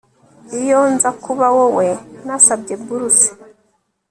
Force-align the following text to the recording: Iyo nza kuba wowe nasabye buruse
Iyo 0.59 0.79
nza 0.93 1.09
kuba 1.23 1.47
wowe 1.57 1.87
nasabye 2.25 2.73
buruse 2.85 3.29